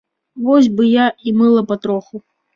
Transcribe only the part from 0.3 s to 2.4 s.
Вось бы я і мыла патроху.